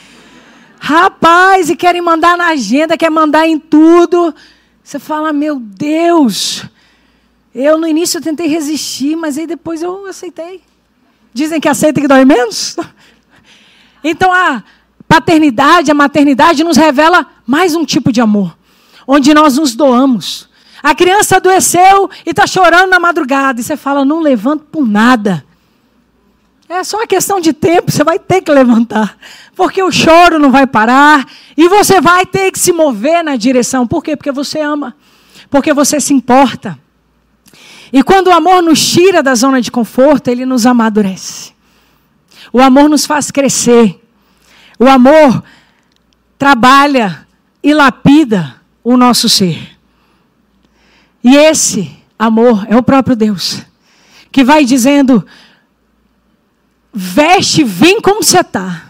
[0.78, 4.34] Rapaz, e querem mandar na agenda, quer mandar em tudo.
[4.82, 6.66] Você fala, meu Deus.
[7.54, 10.60] Eu no início eu tentei resistir, mas aí depois eu aceitei.
[11.32, 12.76] Dizem que aceita que dói menos.
[14.06, 14.62] Então a
[15.08, 18.54] paternidade, a maternidade nos revela mais um tipo de amor.
[19.06, 20.46] onde nós nos doamos.
[20.82, 23.58] A criança adoeceu e está chorando na madrugada.
[23.58, 25.42] E você fala, não levanto por nada.
[26.68, 29.16] É só uma questão de tempo, você vai ter que levantar.
[29.56, 31.26] Porque o choro não vai parar.
[31.56, 33.86] E você vai ter que se mover na direção.
[33.86, 34.16] Por quê?
[34.16, 34.94] Porque você ama.
[35.48, 36.78] Porque você se importa.
[37.94, 41.52] E quando o amor nos tira da zona de conforto, ele nos amadurece.
[42.52, 44.04] O amor nos faz crescer.
[44.80, 45.44] O amor
[46.36, 47.24] trabalha
[47.62, 49.78] e lapida o nosso ser.
[51.22, 53.62] E esse amor é o próprio Deus,
[54.32, 55.24] que vai dizendo:
[56.92, 58.86] veste, vem como você está.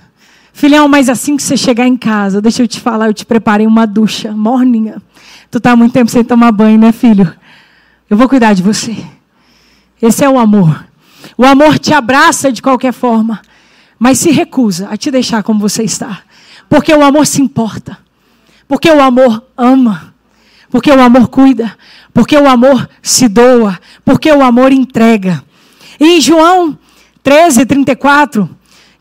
[0.50, 3.66] Filhão, mas assim que você chegar em casa, deixa eu te falar, eu te preparei
[3.66, 5.02] uma ducha morninha.
[5.50, 7.43] Tu está há muito tempo sem tomar banho, né, filho?
[8.08, 8.96] Eu vou cuidar de você.
[10.00, 10.86] Esse é o amor.
[11.36, 13.40] O amor te abraça de qualquer forma,
[13.98, 16.22] mas se recusa a te deixar como você está.
[16.68, 17.98] Porque o amor se importa.
[18.68, 20.14] Porque o amor ama.
[20.70, 21.76] Porque o amor cuida.
[22.12, 23.78] Porque o amor se doa.
[24.04, 25.42] Porque o amor entrega.
[25.98, 26.78] E em João
[27.22, 28.50] 13, 34,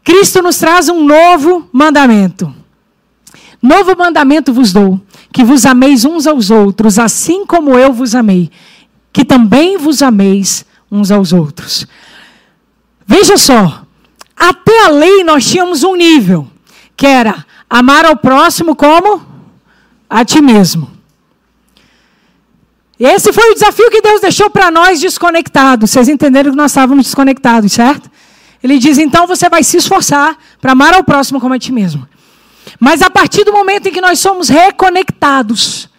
[0.04, 2.54] Cristo nos traz um novo mandamento.
[3.62, 5.00] Novo mandamento vos dou:
[5.32, 8.52] que vos ameis uns aos outros, assim como eu vos amei.
[9.14, 11.88] Que também vos ameis uns aos outros.
[13.06, 13.84] Veja só,
[14.36, 16.48] até a lei nós tínhamos um nível,
[16.98, 19.26] que era amar ao próximo como
[20.10, 20.92] a ti mesmo.
[23.00, 25.90] Esse foi o desafio que Deus deixou para nós desconectados.
[25.90, 28.10] Vocês entenderam que nós estávamos desconectados, certo?
[28.64, 32.08] Ele diz: então você vai se esforçar para amar ao próximo como a ti mesmo.
[32.80, 35.90] Mas a partir do momento em que nós somos reconectados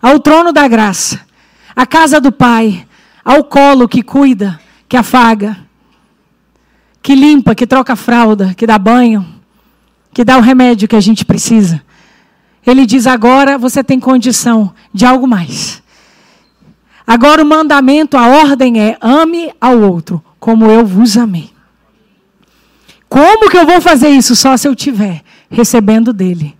[0.00, 1.20] ao trono da graça,
[1.80, 2.86] à casa do Pai,
[3.24, 5.56] ao colo que cuida, que afaga,
[7.02, 9.26] que limpa, que troca a fralda, que dá banho,
[10.12, 11.82] que dá o remédio que a gente precisa.
[12.66, 15.82] Ele diz: agora você tem condição de algo mais.
[17.06, 21.50] Agora o mandamento, a ordem é: ame ao outro como eu vos amei.
[23.08, 24.36] Como que eu vou fazer isso?
[24.36, 26.54] Só se eu tiver recebendo dele.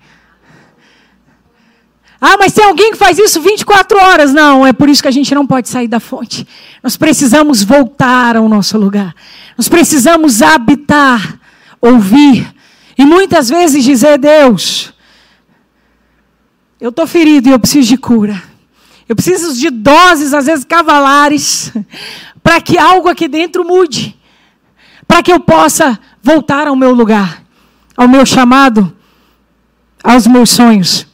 [2.21, 4.35] Ah, mas tem alguém que faz isso 24 horas.
[4.35, 6.47] Não, é por isso que a gente não pode sair da fonte.
[6.83, 9.15] Nós precisamos voltar ao nosso lugar.
[9.57, 11.41] Nós precisamos habitar,
[11.81, 12.55] ouvir.
[12.99, 14.93] E muitas vezes dizer: Deus,
[16.79, 18.43] eu estou ferido e eu preciso de cura.
[19.09, 21.73] Eu preciso de doses, às vezes cavalares,
[22.45, 24.17] para que algo aqui dentro mude.
[25.09, 27.43] Para que eu possa voltar ao meu lugar,
[27.97, 28.95] ao meu chamado,
[30.05, 31.10] aos meus sonhos.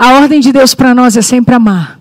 [0.00, 2.00] A ordem de Deus para nós é sempre amar.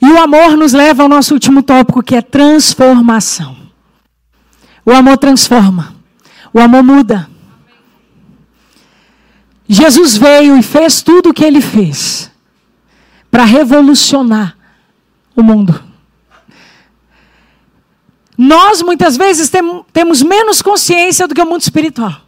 [0.00, 3.54] E o amor nos leva ao nosso último tópico, que é transformação.
[4.86, 5.94] O amor transforma.
[6.50, 7.28] O amor muda.
[9.68, 12.30] Jesus veio e fez tudo o que ele fez
[13.30, 14.56] para revolucionar
[15.36, 15.78] o mundo.
[18.34, 22.22] Nós muitas vezes tem, temos menos consciência do que o mundo espiritual.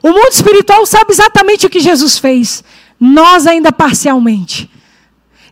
[0.00, 2.62] O mundo espiritual sabe exatamente o que Jesus fez,
[2.98, 4.70] nós ainda parcialmente.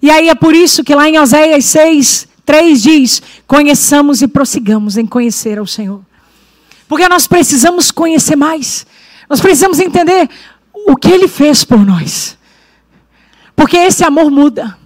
[0.02, 4.96] E aí é por isso que lá em Oséias 6, 3 diz: conheçamos e prossigamos
[4.96, 6.00] em conhecer ao Senhor.
[6.88, 8.86] Porque nós precisamos conhecer mais.
[9.28, 10.28] Nós precisamos entender
[10.72, 12.38] o que Ele fez por nós.
[13.56, 14.76] Porque esse amor muda,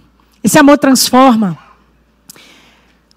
[0.43, 1.57] esse amor transforma.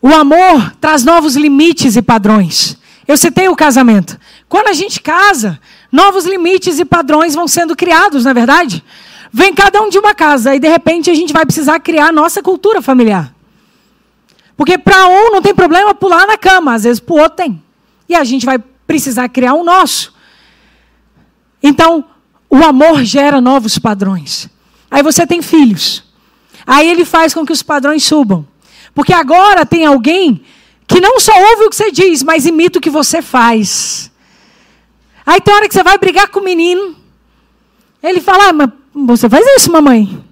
[0.02, 2.76] O amor traz novos limites e padrões.
[3.06, 4.18] Eu citei o casamento.
[4.48, 5.58] Quando a gente casa,
[5.90, 8.84] novos limites e padrões vão sendo criados, não é verdade?
[9.36, 12.12] Vem cada um de uma casa e de repente a gente vai precisar criar a
[12.12, 13.34] nossa cultura familiar.
[14.56, 17.60] Porque para um não tem problema pular na cama, às vezes para o outro tem.
[18.08, 20.14] E a gente vai precisar criar um nosso.
[21.60, 22.04] Então,
[22.48, 24.48] o amor gera novos padrões.
[24.88, 26.04] Aí você tem filhos.
[26.64, 28.46] Aí ele faz com que os padrões subam.
[28.94, 30.44] Porque agora tem alguém
[30.86, 34.12] que não só ouve o que você diz, mas imita o que você faz.
[35.26, 36.94] Aí tem hora que você vai brigar com o menino.
[38.00, 40.22] Ele fala, ah, mas você faz isso, mamãe.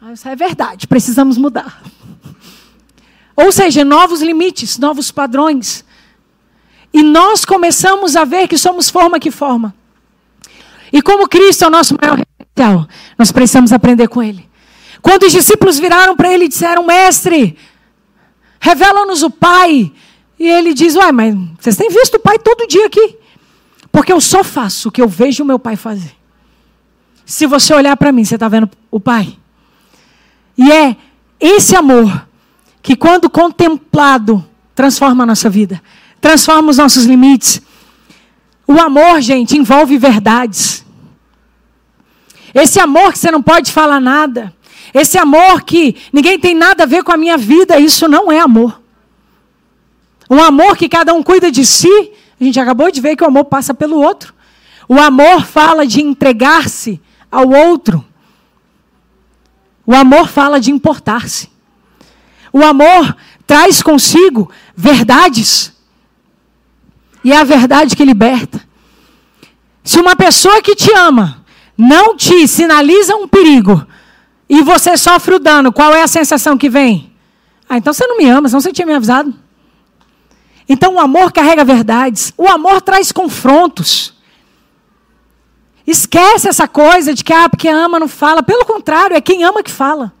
[0.00, 1.82] Aí isso é verdade, precisamos mudar.
[3.36, 5.84] Ou seja, novos limites, novos padrões.
[6.92, 9.74] E nós começamos a ver que somos forma que forma.
[10.92, 14.48] E como Cristo é o nosso maior referencial, nós precisamos aprender com Ele.
[15.00, 17.56] Quando os discípulos viraram para ele e disseram: Mestre,
[18.58, 19.92] revela-nos o Pai.
[20.38, 23.16] E ele diz: Ué, mas vocês têm visto o Pai todo dia aqui?
[23.92, 26.17] Porque eu só faço o que eu vejo o meu Pai fazer.
[27.28, 29.36] Se você olhar para mim, você está vendo o Pai.
[30.56, 30.96] E é
[31.38, 32.26] esse amor
[32.80, 34.42] que, quando contemplado,
[34.74, 35.82] transforma a nossa vida,
[36.22, 37.60] transforma os nossos limites.
[38.66, 40.86] O amor, gente, envolve verdades.
[42.54, 44.50] Esse amor que você não pode falar nada.
[44.94, 48.40] Esse amor que ninguém tem nada a ver com a minha vida, isso não é
[48.40, 48.80] amor.
[50.30, 52.10] Um amor que cada um cuida de si.
[52.40, 54.32] A gente acabou de ver que o amor passa pelo outro.
[54.88, 56.98] O amor fala de entregar-se
[57.30, 58.04] ao outro.
[59.86, 61.48] O amor fala de importar-se.
[62.52, 63.16] O amor
[63.46, 65.72] traz consigo verdades.
[67.24, 68.66] E é a verdade que liberta.
[69.82, 71.44] Se uma pessoa que te ama
[71.76, 73.86] não te sinaliza um perigo
[74.48, 77.12] e você sofre o dano, qual é a sensação que vem?
[77.68, 79.34] Ah, então você não me ama, senão você tinha me avisado.
[80.68, 82.32] Então o amor carrega verdades.
[82.36, 84.14] O amor traz confrontos.
[85.90, 88.42] Esquece essa coisa de que ah, porque ama não fala.
[88.42, 90.12] Pelo contrário, é quem ama que fala.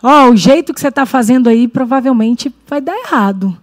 [0.00, 3.58] Ó, oh, o jeito que você está fazendo aí provavelmente vai dar errado.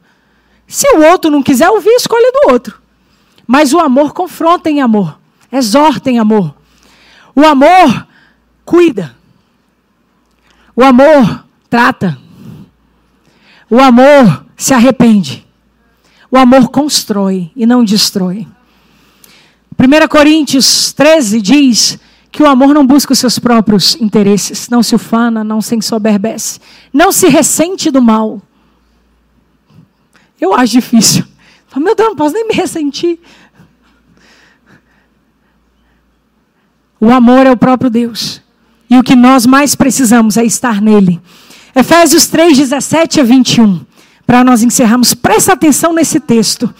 [0.67, 2.81] Se o outro não quiser ouvir, escolha do outro.
[3.47, 5.17] Mas o amor confronta em amor,
[5.49, 6.53] exorta em amor.
[7.33, 8.05] O amor
[8.65, 9.15] cuida.
[10.75, 12.17] O amor trata.
[13.69, 15.47] O amor se arrepende.
[16.29, 18.45] O amor constrói e não destrói.
[19.79, 21.99] 1 Coríntios 13 diz
[22.29, 26.59] que o amor não busca os seus próprios interesses, não se ufana, não se ensoberbece,
[26.91, 28.41] não se ressente do mal.
[30.39, 31.25] Eu acho difícil.
[31.77, 33.19] Meu Deus, não posso nem me ressentir.
[36.99, 38.41] O amor é o próprio Deus.
[38.89, 41.21] E o que nós mais precisamos é estar nele.
[41.73, 43.85] Efésios 3, 17 a 21.
[44.25, 46.73] Para nós encerrarmos, presta atenção nesse texto.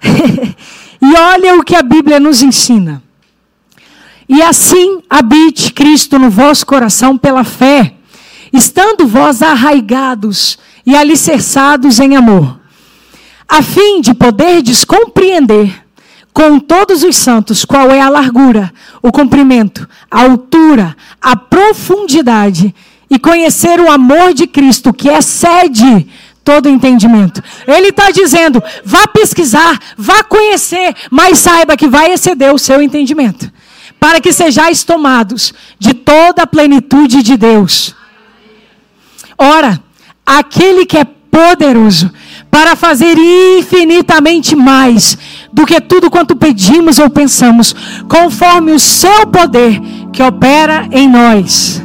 [1.00, 3.02] e olha o que a Bíblia nos ensina.
[4.28, 7.94] E assim habite Cristo no vosso coração pela fé,
[8.52, 12.58] estando vós arraigados e alicerçados em amor,
[13.48, 15.84] a fim de poderdes compreender
[16.32, 18.72] com todos os santos qual é a largura,
[19.02, 22.74] o comprimento, a altura, a profundidade
[23.10, 26.06] e conhecer o amor de Cristo que excede
[26.48, 27.42] todo entendimento.
[27.66, 33.52] Ele está dizendo: vá pesquisar, vá conhecer, mas saiba que vai exceder o seu entendimento
[34.00, 37.94] para que sejais tomados de toda a plenitude de Deus.
[39.36, 39.78] Ora,
[40.24, 42.10] aquele que é poderoso
[42.50, 45.18] para fazer infinitamente mais
[45.52, 47.74] do que tudo quanto pedimos ou pensamos,
[48.08, 49.80] conforme o seu poder
[50.12, 51.82] que opera em nós.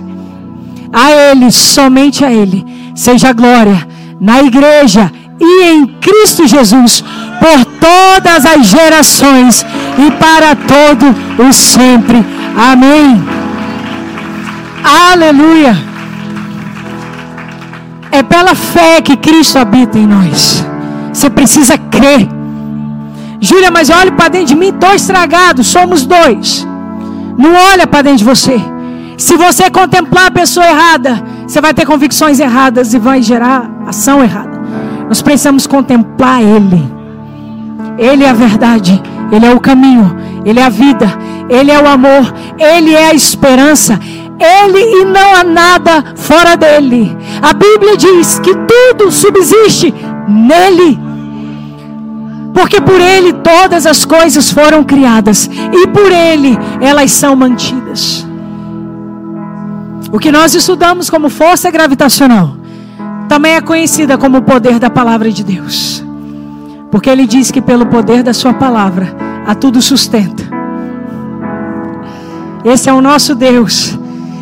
[0.93, 2.64] A Ele, somente a Ele,
[2.95, 7.03] seja glória na igreja e em Cristo Jesus
[7.39, 9.66] por todas as gerações
[9.97, 11.05] e para todo
[11.47, 12.24] o sempre.
[12.55, 13.22] Amém.
[15.11, 15.76] Aleluia.
[18.11, 20.66] É pela fé que Cristo habita em nós.
[21.11, 22.28] Você precisa crer.
[23.41, 26.66] Júlia, mas olhe para dentro de mim, estou estragado, somos dois.
[27.38, 28.61] Não olha para dentro de você.
[29.18, 31.24] Se você contemplar a pessoa errada,
[31.54, 34.60] você vai ter convicções erradas e vai gerar ação errada.
[35.08, 36.84] Nós precisamos contemplar Ele.
[37.95, 38.99] Ele é a verdade,
[39.32, 41.06] Ele é o caminho, Ele é a vida,
[41.47, 43.99] Ele é o amor, Ele é a esperança.
[44.39, 47.16] Ele e não há nada fora dele.
[47.39, 49.93] A Bíblia diz que tudo subsiste
[50.28, 50.99] nele.
[52.51, 58.32] Porque por ele todas as coisas foram criadas e por ele elas são mantidas.
[60.14, 62.55] O que nós estudamos como força gravitacional
[63.28, 66.05] também é conhecida como o poder da palavra de Deus.
[66.91, 69.11] Porque ele diz que pelo poder da sua palavra
[69.47, 70.43] a tudo sustenta.
[72.64, 73.97] Esse é o nosso Deus.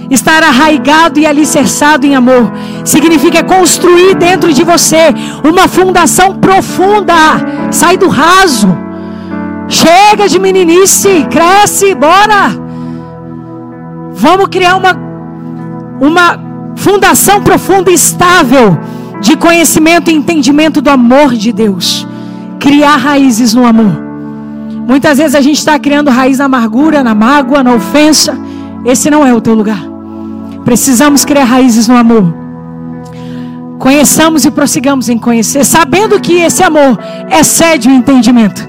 [0.10, 2.52] Estar arraigado e alicerçado em amor
[2.84, 5.14] significa construir dentro de você
[5.50, 7.14] uma fundação profunda.
[7.72, 8.68] Sai do raso.
[9.70, 12.50] Chega de meninice, cresce, bora.
[14.12, 15.11] Vamos criar uma
[16.02, 16.40] uma
[16.76, 18.76] fundação profunda e estável
[19.22, 22.08] de conhecimento e entendimento do amor de Deus.
[22.60, 24.02] Criar raízes no amor.
[24.88, 28.36] Muitas vezes a gente está criando raiz na amargura, na mágoa, na ofensa.
[28.84, 29.84] Esse não é o teu lugar.
[30.66, 32.34] Precisamos criar raízes no amor.
[33.78, 37.00] Conheçamos e prossigamos em conhecer, sabendo que esse amor
[37.30, 38.68] excede o entendimento.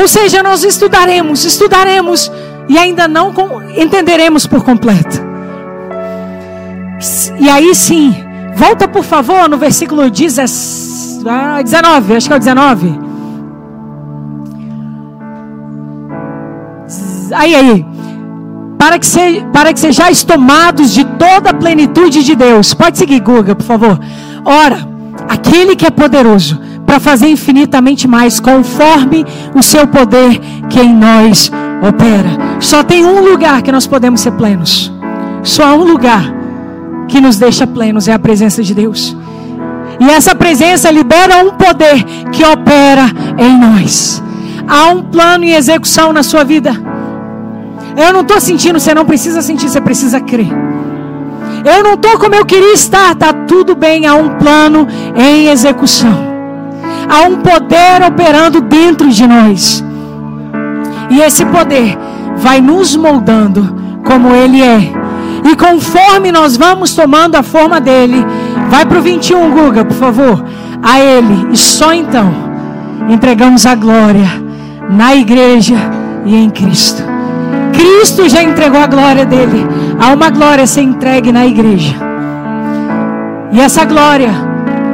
[0.00, 2.30] Ou seja, nós estudaremos, estudaremos
[2.68, 3.32] e ainda não
[3.76, 5.27] entenderemos por completo.
[7.38, 8.14] E aí sim,
[8.56, 13.08] volta por favor no versículo 19, ah, acho que é o 19.
[17.34, 17.86] Aí, aí.
[18.78, 22.72] Para que, se, para que sejais tomados de toda a plenitude de Deus.
[22.74, 23.98] Pode seguir, Guga, por favor.
[24.44, 24.88] Ora,
[25.28, 30.40] aquele que é poderoso para fazer infinitamente mais, conforme o seu poder
[30.70, 31.52] que em nós
[31.86, 32.30] opera.
[32.60, 34.90] Só tem um lugar que nós podemos ser plenos.
[35.42, 36.37] Só há um lugar
[37.08, 39.16] que nos deixa plenos é a presença de Deus.
[40.00, 44.22] E essa presença libera um poder que opera em nós.
[44.68, 46.72] Há um plano em execução na sua vida.
[47.96, 50.50] Eu não estou sentindo, você não precisa sentir, você precisa crer.
[51.64, 54.86] Eu não estou como eu queria estar, está tudo bem, há um plano
[55.16, 56.28] em execução.
[57.08, 59.82] Há um poder operando dentro de nós.
[61.10, 61.98] E esse poder
[62.36, 64.97] vai nos moldando como Ele é.
[65.48, 68.22] E conforme nós vamos tomando a forma dele,
[68.68, 70.44] vai para o 21, Guga, por favor.
[70.82, 72.30] A Ele, e só então,
[73.08, 74.28] entregamos a glória
[74.90, 75.76] na igreja
[76.26, 77.02] e em Cristo.
[77.72, 79.66] Cristo já entregou a glória dele.
[79.98, 81.94] Há uma glória a ser entregue na igreja.
[83.50, 84.30] E essa glória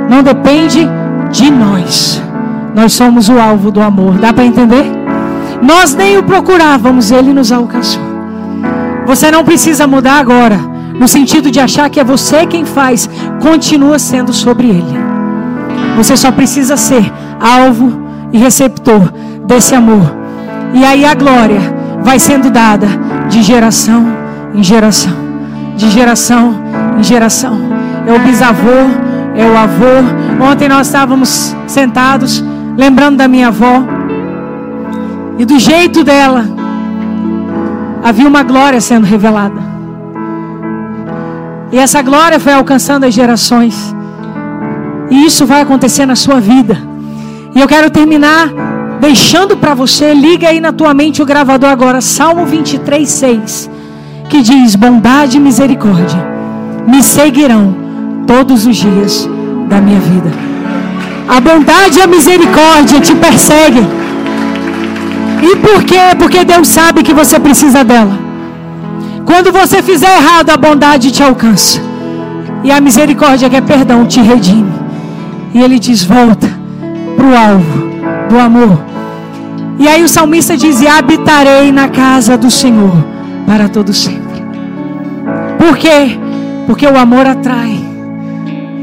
[0.09, 0.89] não depende
[1.33, 2.23] de nós.
[2.77, 4.19] Nós somos o alvo do amor.
[4.19, 4.85] Dá para entender?
[5.61, 8.14] Nós nem o procurávamos, ele nos alcançou.
[9.07, 10.59] Você não precisa mudar agora,
[10.99, 13.09] no sentido de achar que é você quem faz,
[13.41, 14.99] continua sendo sobre ele.
[15.97, 19.13] Você só precisa ser alvo e receptor
[19.47, 20.15] desse amor.
[20.73, 21.61] E aí a glória
[22.03, 22.87] vai sendo dada
[23.29, 24.07] de geração
[24.55, 25.13] em geração,
[25.77, 26.55] de geração
[26.99, 27.59] em geração.
[28.07, 28.71] É o bisavô,
[29.37, 30.45] é o avô.
[30.51, 32.45] Ontem nós estávamos sentados,
[32.77, 33.85] lembrando da minha avó.
[35.39, 36.45] E do jeito dela,
[38.05, 39.61] havia uma glória sendo revelada.
[41.73, 43.95] E essa glória foi alcançando as gerações.
[45.11, 46.77] E isso vai acontecer na sua vida.
[47.55, 48.51] E eu quero terminar
[49.01, 53.71] deixando para você, liga aí na tua mente o gravador agora, Salmo 23, 6,
[54.29, 56.23] que diz: Bondade e misericórdia
[56.87, 57.75] me seguirão
[58.27, 59.29] todos os dias
[59.69, 60.31] da minha vida.
[61.27, 64.04] A bondade e a misericórdia te perseguem.
[65.45, 66.15] E por quê?
[66.19, 68.19] Porque Deus sabe que você precisa dela.
[69.27, 71.81] Quando você fizer errado, a bondade te alcança.
[72.63, 74.73] E a misericórdia, que é perdão, te redime.
[75.53, 76.49] E ele diz: volta
[77.15, 77.85] para o alvo
[78.31, 78.79] do amor.
[79.79, 82.97] E aí o salmista diz: e habitarei na casa do Senhor
[83.47, 84.43] para todo sempre.
[85.59, 86.19] Por quê?
[86.67, 87.79] Porque o amor atrai.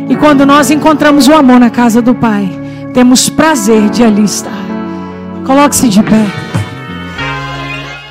[0.07, 2.51] E quando nós encontramos o amor na casa do Pai,
[2.93, 4.61] temos prazer de ali estar.
[5.43, 6.50] Coloque-se de pé.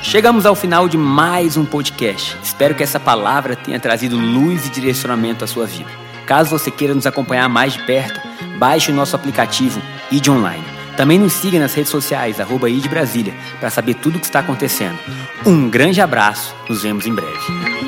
[0.03, 2.35] Chegamos ao final de mais um podcast.
[2.43, 5.89] Espero que essa palavra tenha trazido luz e direcionamento à sua vida.
[6.25, 8.19] Caso você queira nos acompanhar mais de perto,
[8.57, 9.81] baixe o nosso aplicativo
[10.11, 10.65] ID Online.
[10.97, 14.39] Também nos siga nas redes sociais, arroba ID Brasília, para saber tudo o que está
[14.39, 14.97] acontecendo.
[15.45, 17.80] Um grande abraço, nos vemos em breve.